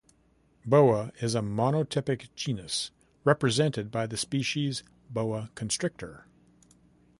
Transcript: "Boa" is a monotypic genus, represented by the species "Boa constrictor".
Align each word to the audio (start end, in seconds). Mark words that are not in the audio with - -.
"Boa" 0.65 1.11
is 1.21 1.35
a 1.35 1.41
monotypic 1.41 2.29
genus, 2.33 2.89
represented 3.23 3.91
by 3.91 4.07
the 4.07 4.17
species 4.17 4.81
"Boa 5.11 5.51
constrictor". 5.53 6.25